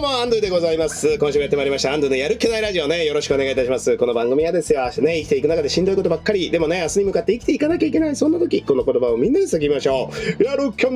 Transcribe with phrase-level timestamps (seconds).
[0.00, 1.18] うも、アンドゥでございます。
[1.18, 1.92] 今週もやってまいりました。
[1.92, 3.98] アンドゥのやる気ないラジオね、よろしくお願いいたします。
[3.98, 10.10] この番組はですよ、ね、生きていく中でしんどいことばっかり、でもね、明日に向かって生きていかなきゃいけない、そんな時、この言葉をみんなで叫びましょ
[10.40, 10.42] う。
[10.42, 10.94] やる気ない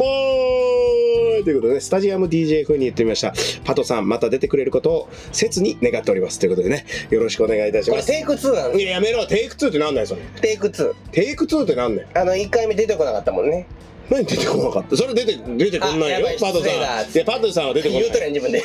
[1.45, 3.35] ということでね、スタジアム DJ 風に言ってみました。
[3.65, 6.39] パトさん、また出てくれることを切に願っております。
[6.39, 8.07] ということでね、よろしくお願いいたします。
[8.07, 10.23] これテイク2なんでいや、やめろ、テイク2ってなんだよ、それ。
[10.37, 12.09] すテイク2テイク2ってなんだよ。
[12.15, 13.67] あの1回目出てこなかったもんね
[14.11, 14.97] 何出てこなかった？
[14.97, 16.27] それ出て、出てこんないよ？
[16.41, 17.13] パトさん。
[17.15, 18.03] いや、パトさんは出てこない。
[18.03, 18.63] 言うとるやん自分で。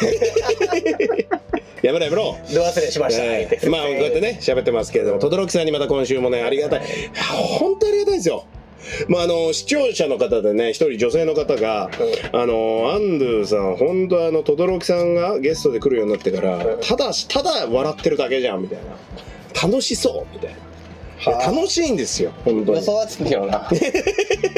[1.82, 2.38] やめろやめろ。
[2.54, 6.82] ど忘れしました、えーまあこうやってね喋ってますけれども轟さんにまた今週もねありがたい。
[7.60, 8.46] 本当にありがたいですよ。
[9.08, 11.90] まああの視聴者の方でね一人女性の方が、
[12.34, 16.82] あのアンドゥさん本当あの轟さんがゲストで来るようになってから、うん。
[16.82, 19.64] ただただ笑ってるだけじゃんみたいな。
[19.70, 20.58] 楽しそうみたいな。
[21.46, 22.80] 楽しいんですよ本当に。
[22.80, 23.68] 嘘はつくよな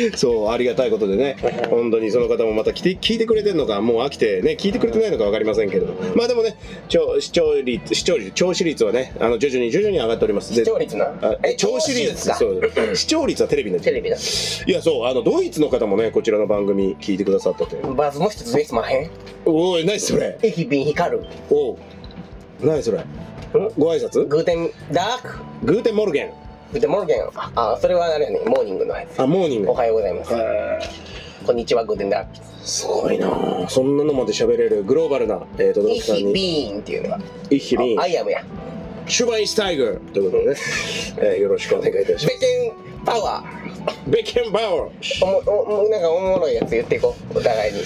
[0.16, 1.36] そうありがたいことでね。
[1.70, 5.86] 本当にその方もまた来て聞いてくれてるのかもう飽きてね聞いてくれてないのか分かりませんけど。
[6.14, 6.56] まあでもね
[6.88, 10.54] 聴視聴率視聴率聴取率はねあの徐々に徐々に上がっております。
[10.54, 12.28] で視聴率なあえ聴取率。
[12.28, 12.36] か。
[12.36, 12.70] そう。
[12.94, 14.16] 視聴率はテレビのテレビだ。
[14.16, 17.76] いやそうあのドイツの方もねこちらの番組聞いてくださってて。
[17.96, 19.10] バズも一つですまへん？
[19.46, 20.38] おい何それ？
[20.42, 21.24] 駅便光る？
[21.50, 21.76] おう。
[22.62, 22.98] 何それ？
[23.78, 24.24] ご挨拶？
[24.26, 25.38] グーテンダーク？
[25.64, 26.30] グーテンモルゲン
[26.72, 29.18] グーテンモルゲンああそれはあれやねモーニングのやつ。
[29.20, 29.70] あモーニング。
[29.70, 30.34] おはようございます。
[30.34, 30.78] へ
[31.46, 32.26] こんにちはグーテンダー。
[32.26, 33.28] クすごいな。
[33.28, 36.32] あそんなのまで喋れるグローバルなえーとイヒさんに。
[36.34, 38.44] ビーンっていうのが一気にアイアムや。
[39.06, 39.98] シュバインスタイガー。
[40.12, 40.56] ということでね、
[41.18, 42.26] えーよろしくお願いいたします。
[42.26, 42.72] ベケン
[43.06, 44.10] パワー。
[44.10, 45.24] ベケンバウアー。
[45.24, 47.38] おもおもなんかおもろいやつ言っていこう。
[47.38, 47.82] お互いに。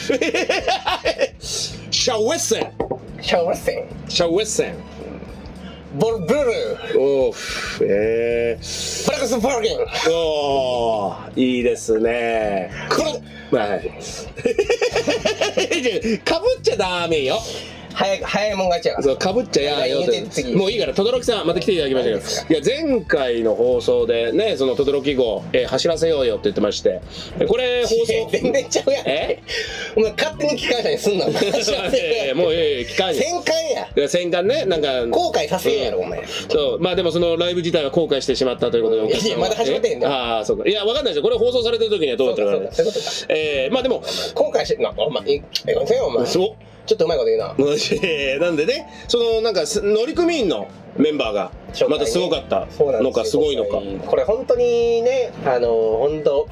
[1.38, 2.72] シ シャウェッセン。
[3.20, 3.84] ャワーセン。
[4.10, 4.74] シャウェッセン。
[5.94, 6.98] ボルブルー。
[7.00, 9.78] おーえー、プラクスフォルゲン
[10.10, 12.70] おーいいですね。
[12.90, 13.02] こ
[13.52, 13.88] れはい。
[16.24, 17.38] かぶっちゃダメよ
[17.94, 19.04] 早い早いもん勝ちやから。
[19.06, 20.54] そうかぶっちゃやよ言うて次。
[20.54, 22.60] もういいから轟さんまた来ていただきましたけど。
[22.60, 27.00] いや前回の放送でねその轟号、えー走らせようよって言ってまして。
[27.48, 29.08] これ放送全然ちゃうやん。
[29.08, 29.42] え？
[29.96, 31.26] お前勝手に機関車にすんな
[32.34, 33.54] もういやいや期間に戦艦
[34.00, 34.08] や。
[34.08, 36.22] 戦艦ねなんか後悔させんやろお前。
[36.48, 36.80] そう。
[36.80, 40.68] まあでもそのライブ自体は後悔してしまったということでいやまだ始まってへんねんああそうか。
[40.68, 41.22] いやわかんないですよ。
[41.22, 42.70] これ放送されてる時にはどうだったかね
[43.28, 44.02] えー、まあでも
[44.34, 46.26] 後悔してんなお前えええお前。
[46.26, 47.54] そうちょっとうまいこと言うな。
[47.58, 50.66] え ーなんでねそのなんかす乗組員の
[50.96, 51.50] メンバーが
[51.88, 52.66] またすごかった。
[52.78, 53.78] のかすごいのか。
[54.06, 55.68] これ本当にねあの
[56.00, 56.48] 本当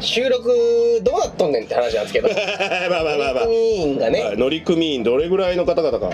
[0.00, 2.28] 収録どうなっとんねんって話なんですけど。
[2.90, 3.44] まあまあまあまあ。
[3.44, 6.10] 乗組員がね、はい乗組員どれぐらいの方々か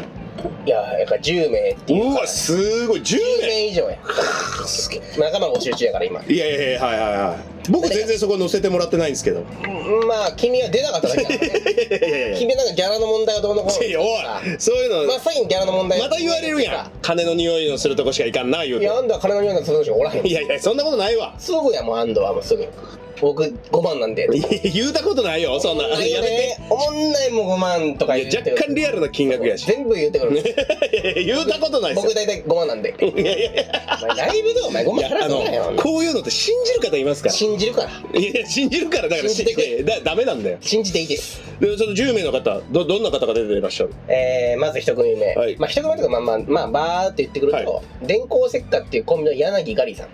[0.67, 3.01] いややっぱ10名っていううわすごい。
[3.01, 3.47] 10 10名？
[3.47, 3.97] 名以上や。
[5.19, 6.23] 仲間募集中やから今。
[6.29, 9.41] いやいやいやはいはいはい僕全然そこ乗せてもらってないんですけど。
[9.41, 11.25] うんまあ君は出なかっただけ
[12.39, 14.07] 君なんかギャラの問題がどうのこうのいやおい
[14.59, 15.13] そういうの。
[15.13, 16.91] 真っ先にギャラの問題また言われるやん。
[17.03, 18.85] 金の匂いのするとこしか行かんな言うて。
[18.85, 20.27] いや、安藤は金の匂いのする人がおらへん。
[20.27, 21.35] いやいやそんなことないわ。
[21.39, 22.67] すぐやもん、安藤はもうすぐ。
[23.23, 24.29] 僕、5万なんで。
[24.75, 26.59] 言うたことないよ そんなやめてね。
[26.69, 30.43] おもんないもん5万とか言って若干リアルな金額やし全部言ってくる。
[31.25, 32.93] 言うたことない僕大体5万なんで。
[33.01, 33.63] いやいや
[34.17, 35.81] ライブでお前5万払うなよの。
[35.81, 38.21] こういうのって信じる方いますから信じるから。
[38.21, 41.41] いや信じるからだから信じてだダメなんだよ信じていいです。
[41.61, 43.91] でその10名の方どどんな方が出ていらっしゃる？
[44.09, 45.35] えー、まず一組目。
[45.35, 50.11] はいまあ一組目とかまあまあ、まあ、バーって言ってくると、は電光石火っていうコンビの柳ガリさんっ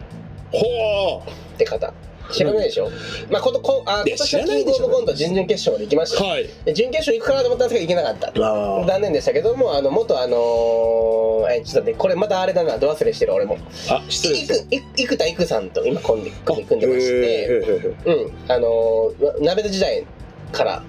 [0.53, 1.23] ほ
[1.57, 1.93] て方。
[2.33, 2.91] 知らないでしょ、
[3.31, 6.25] まあ、ことこあ今年のキングオブコント準々決勝まで行きました。
[6.25, 6.49] うはい。
[6.65, 8.47] で準決勝行くかなと思ったんですけど行けなかった。
[8.47, 13.59] あ残念でしたけども、あの、元あのー、え、ちょっと待って、これまたあれだな、ど忘れしてる俺も。
[13.91, 20.05] あ失礼いく、い生田育さんと今組んで、組んでまして、えーうん、あのー、な鍋の時代
[20.53, 20.83] から、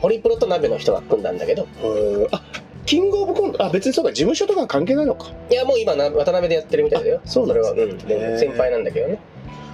[0.00, 2.28] ホリプロと鍋の人が組んだんだけど、えー。
[2.32, 2.42] あ
[2.86, 3.64] キングオブコント。
[3.64, 5.32] あ別にそうか事務所とか関係ないのか。
[5.50, 7.20] いや、もう今な、渡辺でやってるみたいだよ。
[7.24, 8.14] あそうなんですね。
[8.14, 9.18] うん、先輩なんだけどね。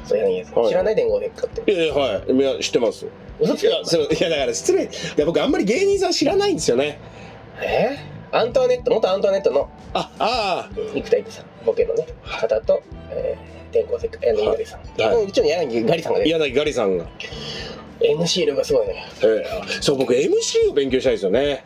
[0.05, 0.69] そういうやつはい。
[0.69, 1.73] 知らない伝言でっかって。
[1.73, 2.33] いやいやはい。
[2.33, 3.07] いや知ってます。
[3.41, 3.69] 嘘つけ。
[3.69, 4.85] いやいやだから失礼。
[4.85, 6.99] いや僕あんまり芸人さん知らないんですよね。
[7.63, 7.97] え？
[8.07, 12.81] ーアントワネット、元アントワネットのああ生田育さん、ボケのね、方と、
[13.11, 14.81] えー、天候石火、柳ガリさん。
[14.81, 15.29] はいうん。
[15.29, 17.07] 一応柳ガリさんが柳ガリさんが。
[18.01, 19.05] MC 力がすごいね。
[19.23, 21.65] えーそう僕 MC を勉強したいんですよね。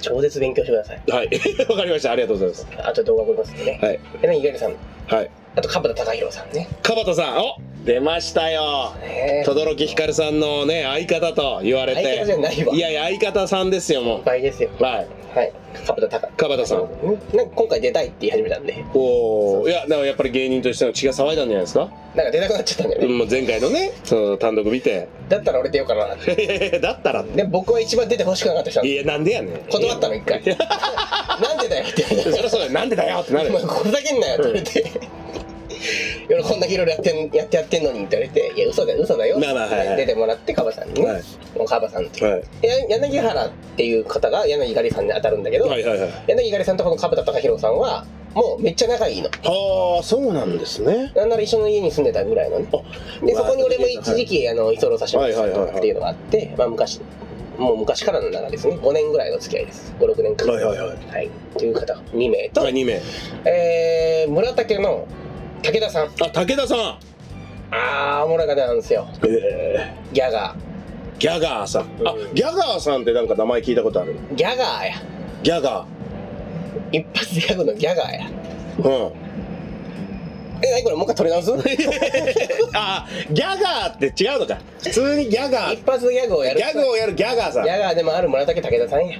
[0.00, 1.02] 超絶勉強してください。
[1.10, 1.30] はい。
[1.70, 2.10] わかりました。
[2.10, 2.66] ありがとうございます。
[2.88, 3.78] あと動画送りますね。
[3.80, 4.00] はい。
[4.22, 4.74] 柳ガリさん、
[5.06, 6.66] はいあと鎌田貴弘さんね。
[6.82, 8.94] 川田さんお出ましたよ。
[9.02, 9.42] ね。
[9.44, 12.02] 轟ひかるさんのね相方と言われて。
[12.02, 12.74] 相方じゃないわ。
[12.74, 14.70] いやいや相方さんですよもいっぱいですよ。
[14.78, 15.08] うはい。
[15.34, 15.52] はい。
[15.86, 16.28] 鎌田貴。
[16.38, 16.78] 川田さん。
[17.36, 18.82] なんか今回出たいって言い始めたんで。
[18.94, 25.08] おおいやだからやっぱり芸人としての血が騒いだんじゃないですか、なんか出なくなっちゃったんだよね、うん、もう前回のねその単独見て。
[25.28, 26.14] だったら俺出ようかな。
[26.14, 27.22] っ てだったら。
[27.22, 29.58] で僕は一番出てほしくなかった人いやなんでやねん。
[29.68, 30.40] 断ったの一回。
[30.48, 32.02] なんでだよって。
[32.04, 32.72] そりゃそうだよ。
[32.72, 33.50] なんでだよってなる。
[33.50, 35.21] これだけんなよって言われて
[36.28, 39.96] 夜こんだけいろいろやってんやってやってんのにって言われて「いや嘘だよ嘘だよ」まあまあはいはい。
[39.96, 41.22] 出てもらってカバさんにね、はい。
[41.56, 42.42] もうカバさんって、はい。
[42.62, 46.10] や柳原っていう方が柳狩りさんに当たるんだけど、はいはいはい。
[46.28, 49.28] 柳狩りさんとこのカバタ貴弘さんはもうめっちゃ仲いいの。
[49.28, 50.02] はあ。
[50.02, 51.12] そうなんですね。
[51.14, 52.66] なんなら一緒の家に住んでたぐらいのね。
[53.24, 57.00] でそこに俺も一時期あの居候させてもらってたっていうのがあって、まあ、昔
[57.58, 58.76] もう昔からの中ですね。
[58.76, 59.94] 5年ぐらいの付き合いです。
[59.98, 60.48] 56年間。
[60.48, 60.88] はいはいはい。
[60.88, 61.30] はい。
[61.56, 63.00] という方2名と、はい2名。
[63.44, 65.06] えー、村竹の
[65.62, 66.06] 武田さん。
[66.06, 66.98] あ武田さん。
[67.74, 69.06] あーおもろい方なんですよ。
[69.24, 70.54] えギャガ
[71.18, 71.82] ギャガーさん。
[72.06, 74.94] あうんギャガーさんってなんか名前聞いたことあるーギャガーや。
[75.42, 75.86] ギャガ
[76.90, 78.26] 一発ギャグのギャガーや。
[78.78, 79.12] ーうん。
[80.64, 80.96] え何これ？
[80.96, 81.52] もう一回取り直す？
[82.74, 84.58] あギャガーって違うのか。
[84.82, 85.74] 普通にギャガー。
[85.74, 86.58] 一発ギャグをやる。
[86.60, 87.64] ギャグをやるギャガーさん。
[87.64, 89.16] ギャガーでもある村竹武田さんや。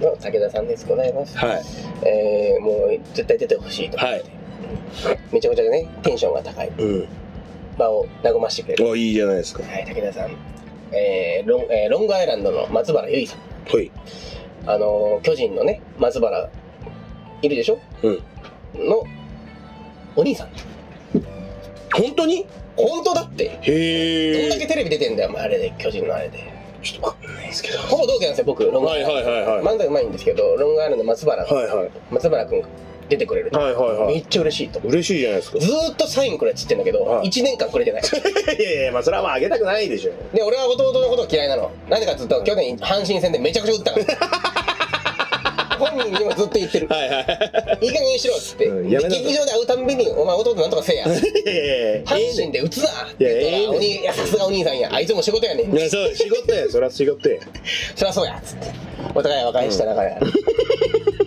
[0.00, 0.86] の武田さんです。
[0.86, 1.36] ございます。
[1.36, 1.62] はい。
[2.04, 4.22] えー、もう絶対出てほしいとはい
[5.32, 6.68] めちゃくちゃねテンションが高い。
[6.78, 7.08] うん。
[7.78, 8.86] 場を和ましてくれる。
[8.86, 9.62] おいいじゃないですか。
[9.62, 10.30] はい武田さん。
[10.92, 13.76] えーロンえーロングアイランドの松原結衣さん。
[13.76, 13.90] はい。
[14.66, 16.50] あのー巨人のね松原
[17.42, 17.78] いるでしょ？
[18.02, 18.22] うん。
[18.88, 19.04] の
[20.16, 20.48] お兄さん。
[21.92, 22.46] 本当に？
[22.76, 23.44] 本当だって。
[23.44, 25.42] どんへえだけテレビ出てんだよお前。
[25.42, 26.52] あれで巨人のあれで。
[26.82, 29.14] ちょっとわかんないですけどほぼ同期なんですよ僕ロングアイランド。
[29.14, 29.64] はいはいはいはい。
[29.64, 31.90] 漫才うまいんですけどロングアイランドの松原、はいはい。
[32.10, 32.68] 松原君が
[33.10, 34.14] 出てくれる、はいはいはい。
[34.14, 34.78] めっちゃ嬉しいと。
[34.80, 35.58] 嬉しいじゃないですか。
[35.58, 37.28] ずーっとサインくれっつってんだけど、はい。
[37.28, 38.02] 1年間くれてない。
[38.58, 40.12] いやいやまあそれはまああげたくないでしょ。
[40.34, 41.70] で 俺は弟のこと嫌いなの。
[41.88, 44.60] なんでかっつうと去年阪神戦でめちゃくちゃ打ったから。
[45.80, 46.88] 本人にもずっと言ってる。
[46.88, 47.20] はいは
[47.80, 47.86] い。
[47.86, 51.06] いい加減にしろっつって、うんや劇場で会うたんびに「お前弟なんとかせえや」
[52.04, 54.90] 阪神で打つなって言ったらいやさすがお兄さんや。
[54.92, 55.74] あいつも仕事やねん。
[55.74, 57.40] いやそう仕事やそりゃ仕事や
[57.96, 58.66] そりゃそうやっつって。
[59.14, 61.19] お互い和解した仲や、うん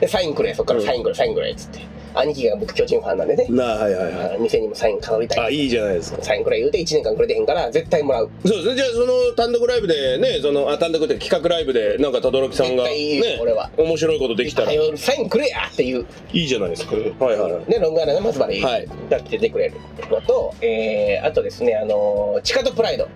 [0.00, 1.80] でサインくれそっからサインくれサインくれっつって。
[2.12, 4.34] 兄貴が僕巨人ファンなんでね、なあはいはいはい。
[4.34, 5.44] あ店にもサイン飾りたい。
[5.44, 6.22] あいいじゃないですか。
[6.22, 8.30] サインくれ言うて1年間くれてへんから絶対もらう。
[8.44, 13.70] そうですねじゃあその単独ライブでねそのあ単独で企画ライブでなんか轟さんがね俺は。
[13.76, 14.72] 面白いことできたら。
[14.96, 16.04] サインくれやっていう。
[16.32, 16.96] いじゃないですか。
[16.96, 17.64] はいはいはい。
[17.66, 18.88] でロングアイランドの松原優はい。
[19.08, 19.76] が来ててくれる
[20.10, 23.08] のと、えー、あとですねあのー、チカとプライド。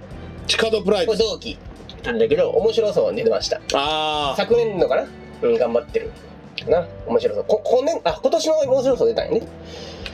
[0.46, 1.12] 地下とプライド。
[1.12, 1.58] これ同期
[2.04, 3.56] なんだけど面白そうに出てました。
[3.72, 5.06] ああ昨年のかな
[5.42, 6.10] うん頑張ってる
[6.64, 6.86] かな。
[7.06, 7.44] 面白そう。
[7.48, 9.42] こ今年あ今年の面白そう出たんよね。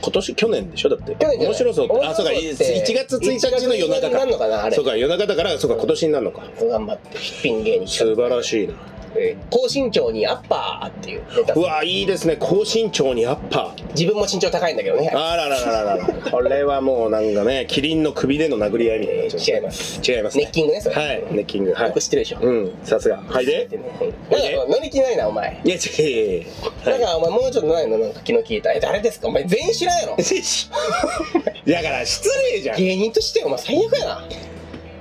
[0.01, 0.89] 今年去年でしょ？
[0.89, 1.15] だって。
[1.15, 1.85] 去年面白そう。
[1.85, 2.25] ってあそう。
[2.25, 4.75] か面白そうって1月1日の夜中1月1日になかかなあれ。
[4.75, 6.41] そうか夜中だからそうか今年になるのか。
[6.59, 8.73] 頑張ってヒッピン芸人素晴らしいな
[9.15, 12.37] えー高身長にアッパーっていうネタうわいいですね。
[12.39, 13.87] 高身長にアッパー。
[13.93, 15.09] 自分も身長高いんだけどね。
[15.13, 15.97] あららららら。
[15.97, 20.01] らこれはもうなんかねキリンの首での殴り合いみたいなえー違います。
[20.11, 20.43] 違いますね。
[20.45, 20.95] ネッキングねそれ。
[20.95, 21.23] はい。
[21.31, 21.73] ネッキング。
[21.73, 21.87] はい。
[21.87, 22.39] よく知ってるでしょ。
[22.41, 22.71] うん。
[22.83, 23.17] さすが。
[23.17, 23.67] はいで。
[23.71, 25.61] なんか乗り気ないなお前。
[25.63, 26.45] いや違ういやいやいや
[26.91, 27.97] なんかお前もうちょっとないの？
[27.97, 28.71] なんか気の利いた。
[28.73, 29.27] え誰ですか？
[29.27, 30.15] お前全員知らんやろ。
[31.67, 32.77] だから失礼じゃん。
[32.77, 34.27] 芸人としてお前最悪やな。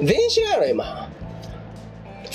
[0.02, 1.09] 全員知らんやろ今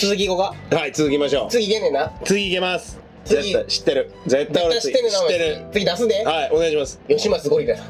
[0.06, 0.78] 続き行こうか。
[0.78, 1.50] はい続きましょう。
[1.50, 2.12] 次いけんねんな。
[2.24, 3.00] 次行けます。
[3.26, 3.42] 次。
[3.42, 4.12] 絶対知ってる。
[4.28, 5.66] 絶対俺知ってんねんなお前知ってる。
[5.74, 6.26] 次出すで。
[6.26, 7.02] はいお願いします。
[7.08, 7.76] 吉松ゴリラ。
[7.78, 7.88] さん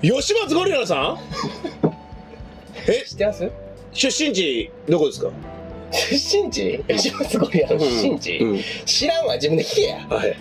[0.00, 1.18] 吉松ゴリラさん？
[2.88, 3.04] え？
[3.06, 3.50] 知ってます？
[3.92, 5.30] 出身地どこですか？
[5.92, 6.82] 出身地？
[6.88, 8.60] 吉松ゴリラの出身地、うん。
[8.86, 10.06] 知らんわ自分で聞けや。
[10.08, 10.36] はい。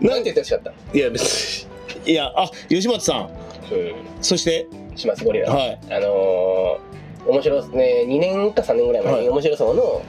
[0.00, 0.72] なんて言ってほしかった？
[0.92, 1.66] いや別
[2.04, 2.12] に。
[2.12, 3.30] いやあ吉松さん。
[3.72, 3.94] うん。
[4.20, 4.66] そして？
[4.94, 5.80] 吉松ゴリラ、はい。
[5.90, 6.78] あのー、
[7.26, 8.04] 面白いね。
[8.08, 9.22] 2年か3年ぐらい前はい。
[9.22, 10.02] に面白そうの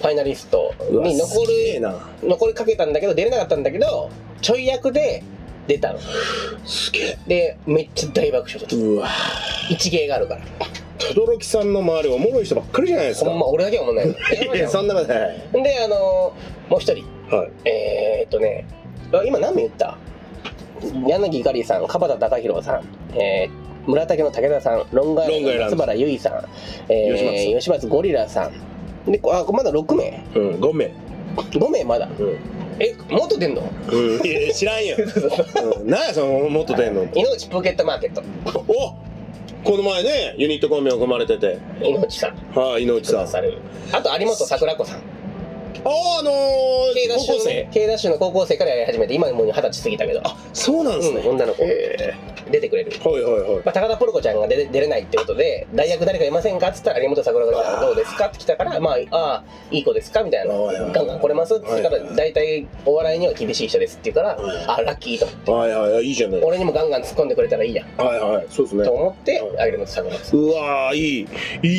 [0.00, 1.94] ファイナリストに残るな。
[2.22, 4.10] 残りかけたんだけど出れなかったんだけど
[4.40, 5.22] ちょい役で
[5.66, 5.98] 出たの。
[6.64, 7.18] すげえ。
[7.26, 8.76] でめっちゃ大爆笑だった。
[8.76, 9.08] うわ。
[9.70, 10.40] 一芸があるから。
[11.14, 13.30] 轟さんの周りおもろい人ばっかりじゃないですか。
[13.30, 14.06] ほんま俺だけは思んない。
[14.08, 15.38] のいやそんなことない。
[15.52, 17.04] であのー、もう一人。
[17.34, 17.50] はい。
[17.68, 18.66] えー、っとね
[19.12, 19.96] あ今何名言った？
[21.06, 25.76] 柳ゆかりさん鎌田貴弘さん、えー、村竹の武田さんロングアイランド。
[25.76, 28.48] 松原結衣さん、え吉松吉松ゴリラさ
[29.06, 29.10] ん。
[29.10, 30.24] でこあまだ6名。
[30.34, 30.92] うん5名。
[31.36, 32.08] 5名まだ。
[32.18, 32.38] うん。
[32.78, 33.62] えもっと出んの？
[33.90, 34.26] うん。
[34.26, 34.96] いや知らんよ。
[35.80, 38.22] うんなんやそのもっと出んの井内ポケットマーケット。
[38.68, 38.94] お
[39.64, 41.58] この前ねユニットコンビを組まれてて。
[41.82, 42.58] 井内さん。
[42.58, 43.44] はい井之内さん
[43.92, 45.00] あと有本桜子さん
[45.84, 46.72] ああのー
[47.14, 47.64] 高校生？
[47.86, 50.20] ダッシュの高校生からやり始めて今もう二十歳過ぎたけど。
[50.24, 51.64] あそうなんですね、うん女の子。
[51.64, 52.14] へ
[52.50, 52.92] 出てくれる。
[52.94, 53.62] えはいはいはい。
[53.64, 60.54] まあ、高田ポルコちゃんが出れ出れないってことで「大学誰かいませんか?」っつったら有本桜子ちゃんどうですかって来たから「まああいい子ですか?」みたいな。
[60.54, 62.16] はいはい「ガンガン来れます?」って言ったいはい。
[62.16, 65.50] 大体お笑いには厳しい人ですって言うからはい「あラッキー」と思って。
[65.50, 68.84] はいはいはいいいじゃない俺にもガンガン突っ込んでくれたらいいやはいはいそうですね。
[68.84, 69.70] と思ってはい。
[69.70, 70.40] 有本桜子さん。
[70.40, 71.26] うわーいい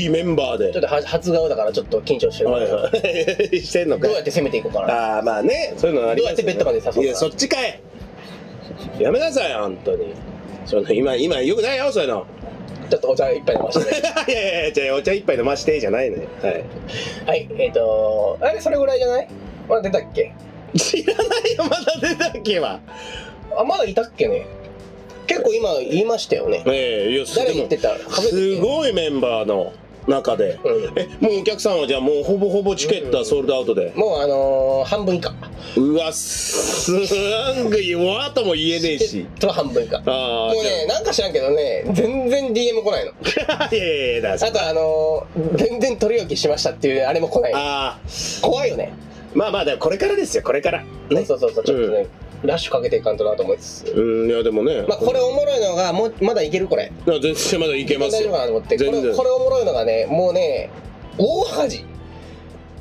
[0.03, 0.71] いいメンバーで。
[0.73, 2.89] ちょっとは初顔だからちょっと緊張してる、はいは
[3.51, 3.59] い。
[3.61, 4.93] してんのかどうやって攻めていこうかな。
[5.15, 7.01] ああまあねそういうのありどうやってベッドまで誘うか。
[7.01, 7.81] いやそっちかい。
[8.99, 10.13] やめなさい本当に。
[10.65, 12.25] その今今よくないよそういうの。
[12.89, 13.91] ちょっとお茶一杯飲まして。
[13.91, 13.97] ね
[14.27, 16.23] いやいやいやじゃあお茶一杯飲ましてじゃないのよ。
[16.41, 16.63] はい。
[17.25, 19.27] はいえっ、ー、とあれそれぐらいじゃない？
[19.67, 20.33] まだ出たっけ？
[20.77, 22.79] 知らないよまだ出たっけは。
[23.55, 24.45] あまだいたっけね。
[25.27, 26.63] 結構今言いましたよね。
[26.67, 27.95] ええいや誰言ってた。
[28.09, 29.71] すごいメンバーの
[30.07, 30.59] 中で。
[30.63, 30.99] うん。
[30.99, 33.91] えもうお客さんはじゃあもうほぼほぼチケットはソールドアウトで？
[33.95, 35.33] もうあのー、半分以下。
[35.77, 39.25] うわすんごいわとも言えねえし。
[39.39, 39.97] と半分以下。
[39.97, 43.11] ああもうねなんか知らんけどね全然 DM 来ないの。
[43.71, 47.99] いやいやいやだあとあのー、全然取り置きしましたっていうあれも来ないあ
[48.41, 48.93] 怖いよね。
[49.33, 50.83] ーまあまあでもこれからですよこれから。
[51.09, 51.25] ね。
[51.25, 52.07] そうそうそうちょっとね、
[52.43, 53.91] ラッシュかけていかんとなと思いつつ。
[53.91, 54.85] うんいやでもね。
[54.87, 56.91] まあこれおもろいのがもうまだいけるこれ。
[57.05, 58.77] いや全然まだいけます大丈夫かなよと思って。
[58.77, 60.69] これこれおもろいのがねもうね
[61.17, 61.85] 大赤字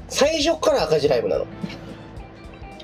[0.09, 1.47] 最初から赤字ライブなの。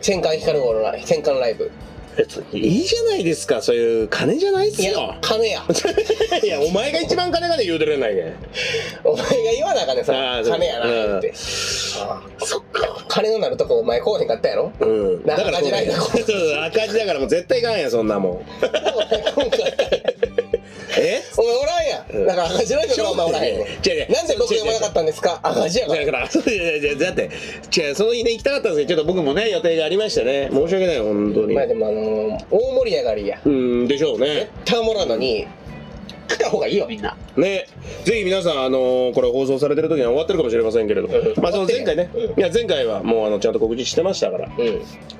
[0.00, 1.70] 戦艦光る号の戦艦ライブ
[2.18, 5.62] 別にいいじゃないですかそういう金じゃないっすいよや金や。
[6.42, 8.32] いやお前が一番金がね言うてるやないかい
[9.04, 10.52] お前が言わなあかんねんさあーそう。
[10.54, 13.04] 金やなって、そっか。
[13.08, 14.72] 金のなるとこお前こうへんかったやろ？
[14.80, 15.24] うん。
[15.24, 18.40] な赤字ないな そうそう赤字だからもう絶対いかんやんそんなもん。
[18.60, 19.76] 今回
[22.12, 25.40] やだから赤字ないからおらへんなんで僕読まなかったんですか？
[25.42, 26.04] 赤字やから。
[26.06, 27.30] だから、 そういやいやだって、
[27.76, 31.54] 違う、その日ね、行きたかったんですけど、ちょっと僕もね、予定がありましてね、申し訳ない、本当に。
[31.54, 33.38] まあでもあのー大盛り上がりや。
[33.44, 34.48] うん、でしょう絶ね。
[34.64, 35.46] 対おもろいのに
[36.28, 37.16] 来た方がいいよみんな。
[37.36, 37.66] ね、
[38.04, 41.08] ぜひ皆さん、あのーこれ放送されてる時には終わってるかもしれませんけれど。
[41.08, 41.42] も、うん。
[41.42, 42.20] まあ、その前回ね、うん。
[42.22, 44.62] いや、前回はもう、あの、ちゃんと告知してましたから、う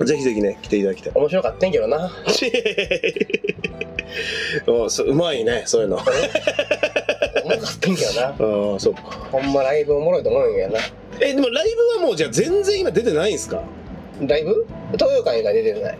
[0.03, 0.05] ん。
[0.05, 1.13] ぜひぜひね、来ていただきたい。
[1.15, 2.11] 面白かったんけどな。
[4.67, 5.99] おそううまいね、そういうの。
[5.99, 6.03] あ
[7.43, 8.27] おもろかったんけどな。
[8.75, 9.01] あ、そっか。
[9.31, 10.79] ほんまライブおもろいと思うんやな。
[11.21, 13.61] え、でもライブはもう、じゃあ全然今出てないんですか？
[14.21, 14.65] ライブ？
[14.93, 15.97] 東洋館が出てない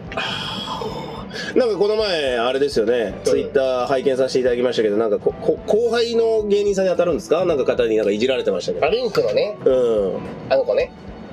[1.56, 7.46] なんかこの前、あれですよね、ツイッター拝見させていただきましたけど、なんかここ後輩の芸人さんに当たるんですか？
[7.46, 8.86] なんか方になんかいじられてましたけど。
[8.86, 9.58] あリンクのね。
[9.66, 10.18] うん。
[10.50, 10.92] あの子ね。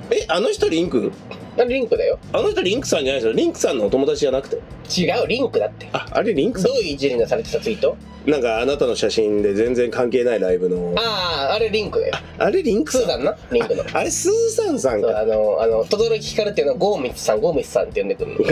[0.09, 1.11] え、あの人リンク？
[1.59, 2.17] あリンクだよ。
[2.31, 3.33] あの人リンクさんじゃないですよ。
[3.33, 4.55] リンクさんのお友達じゃなくて。
[4.55, 5.89] 違うリンクだって。
[5.91, 7.97] あ、あれリンクさどういういじりのされてたツイート？
[8.25, 10.93] んなんかあなたの写真で全然関係ないライブの。
[10.97, 12.13] あああれリンクだよ。
[12.37, 13.01] あれリンクさん？
[13.01, 13.35] スーザンな？
[13.51, 13.83] リンクの。
[13.91, 15.19] あれスーさんさんそうか。
[15.19, 18.37] あのあの轟光っていうのはゴーミツさんゴーミツさんって呼んでくるの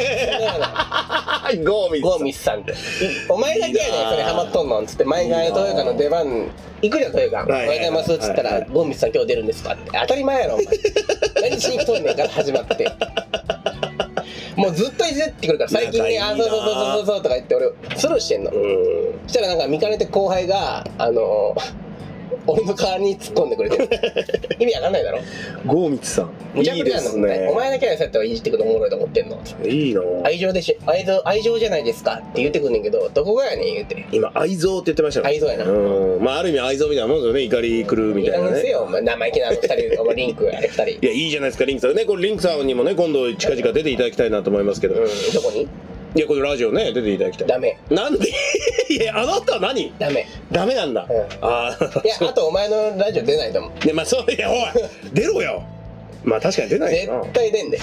[1.64, 2.74] ゴーミゴーミツさんって
[3.28, 6.50] お前だけやねんそれハマっとんのんつって毎回東洋館の出番。
[6.82, 9.90] 行くじゃん東洋館「おははいようございます」っつったらはい「ゴーミツさん今日出るんですか?」って。
[9.92, 10.66] 当たり前やろお前。
[11.50, 12.90] 何しに来とんねんから始まって。
[14.56, 18.50] もうずっといじってくるから最近ね「あそうそうそうそうそう」とか言って俺スルーしてんの。
[18.50, 19.20] うん。
[19.26, 21.54] そしたらなんか見かねて後輩があの
[22.46, 23.88] 俺の代わりに突っ込んでくれてる
[24.58, 25.18] 意味わかんないだろ
[25.66, 26.58] ゴーミツさん。
[26.58, 27.48] いいですね。
[27.50, 35.28] お前だけはそうやっていじってくるのおもろいと思ってんのいいな愛情でし愛情愛情じゃないですかって言ってくんねんけどどこがやねん言うて今、愛憎って言ってましたね。
[35.28, 36.22] 愛憎やなうん。
[36.22, 37.40] まあ、ある意味愛憎みたいなもんですよね。
[37.42, 38.60] 怒り狂うみたいなね。
[38.60, 41.94] せよお前生意気なあの二人お前リンクあれ二人いや、いいじゃないですか、リンクさん。
[41.94, 44.94] ね、これリンクさんにもね、今度近々出ていただきたいなと思いますけど。
[44.94, 45.00] うん
[45.34, 45.68] どこに？
[46.14, 47.48] いや、これラジオね、出ていただきたい。
[47.48, 48.28] ダメなんで？
[48.90, 49.92] いや、あなたは何？
[49.98, 51.06] ダメダメなんだ。
[51.08, 52.00] うんああ。
[52.04, 54.58] いやあとお前のラジオ出ないと思うで、まあ、そう、いや、おい、
[55.12, 55.62] 出ろよ。
[56.22, 57.24] まあ、確かに出ない絶よな。
[57.32, 57.80] 対出んで、い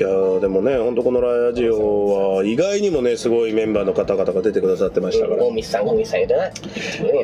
[0.00, 5.42] やーでもね、本当このラジオは意外にもね、すごいメンバーの方々が出てくださってましたから。
[5.44, 6.52] ゴミスさんゴミスさん言うてない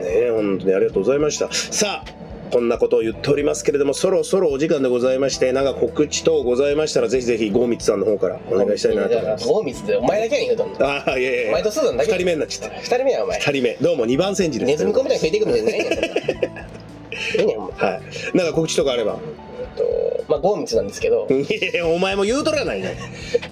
[0.00, 1.48] ね、本当にありがとうございました。
[1.52, 2.23] さあ、
[2.54, 9.48] こんなことを言っておりますけれども、そろそろお時間でございまして、なんか告知等ございましたら、ぜひぜひ、ゴーミツさんの方からお願いしたいなと思います。
[9.48, 12.76] ゴミスってお前だけやねん言うとんのああ、いやいやいやお前とスーだけ二人目になっちゃった。
[12.76, 14.68] 二人目やお前二人目、どうも二番煎じです。
[14.68, 18.00] ネズミ子みたいに食いていくみたいなないね は
[18.32, 18.36] い。
[18.36, 19.18] なんか告知とかあれば。
[19.60, 22.96] えっとまあゴーミツなんですけどいやお前も言うとらないね。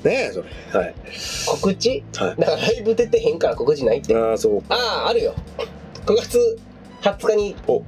[0.04, 0.80] ねえ、それ。
[0.80, 0.94] はい。
[1.46, 2.04] 告知？
[2.18, 4.62] はいだからライブ出てへんから告知ないってああ、そう。
[4.68, 5.34] あああるよ
[6.06, 6.56] 9月
[7.02, 7.82] 20日にお、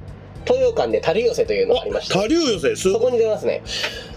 [0.45, 3.61] 東洋館で樽寄せというのがありまして他流寄せ、すそこに出ますね。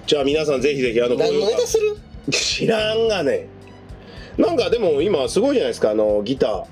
[0.06, 1.96] じゃあ皆さんぜひぜひ、あの、何のネタする？
[2.30, 3.46] 知らんがね。
[4.36, 6.64] なんかでも今すごいじゃないですか、あの、ギター。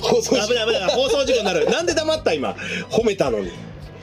[0.00, 1.66] 放送危ない危ない、放送事故になる。
[1.70, 2.56] なんで黙った今？
[2.90, 3.50] 褒めたのに。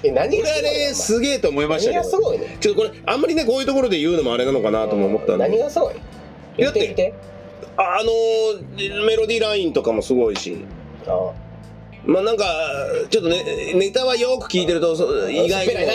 [0.04, 0.72] え何俺はがすごいの？
[0.90, 5.48] ねすげえと思いました何がすごいねちょっとこれあんまりねこういうところで言うのもあれなのかなとも思ったんで。
[5.48, 5.96] 何がすごい？
[6.58, 7.14] 言ってみて。
[7.78, 10.66] あのーメロディーラインとかもすごいし。
[11.08, 11.32] あ
[12.06, 12.46] まあなんか
[13.10, 15.74] ちょっとねネタはよく聞いてるとそう意外に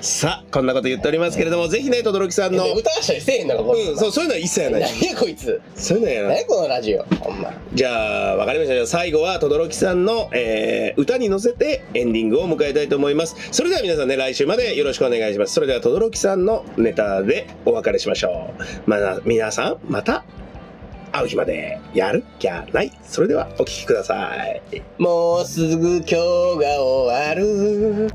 [0.00, 8.74] さあこんなこと言っておりますけれどもぜひね轟さんの歌わしたりせえへんのかこうんそうそういうのは一切ない何やこいつそういうのはやらない何やこのラジオほんまじゃあ、わかりました。
[8.74, 13.34] じゃあ最後は、轟さんの、えー歌に乗せてエンディングを迎えたいと思います。
[13.50, 15.54] それでは皆さんね、来週までよろしくお願いします。
[15.54, 18.62] それでは、轟さんのネタでお別れしましょう。
[18.88, 20.24] まあ、皆さん、また
[21.14, 22.24] 会う日までやる？
[22.40, 24.34] きゃないそれではお聴きくださ
[24.72, 24.82] い。
[24.98, 28.10] もうすぐ今日が終わる。